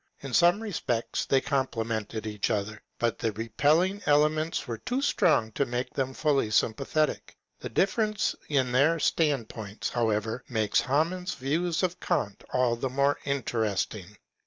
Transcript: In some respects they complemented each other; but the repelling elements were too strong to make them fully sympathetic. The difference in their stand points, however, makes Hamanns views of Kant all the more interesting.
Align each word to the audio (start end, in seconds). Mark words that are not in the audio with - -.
In 0.21 0.33
some 0.33 0.63
respects 0.63 1.25
they 1.25 1.41
complemented 1.41 2.25
each 2.25 2.49
other; 2.49 2.81
but 2.97 3.19
the 3.19 3.31
repelling 3.33 4.01
elements 4.07 4.67
were 4.67 4.79
too 4.79 4.99
strong 4.99 5.51
to 5.51 5.63
make 5.67 5.93
them 5.93 6.15
fully 6.15 6.49
sympathetic. 6.49 7.37
The 7.59 7.69
difference 7.69 8.33
in 8.49 8.71
their 8.71 8.97
stand 8.99 9.47
points, 9.47 9.89
however, 9.89 10.43
makes 10.49 10.81
Hamanns 10.81 11.35
views 11.35 11.83
of 11.83 11.99
Kant 11.99 12.43
all 12.51 12.75
the 12.75 12.89
more 12.89 13.19
interesting. 13.25 14.17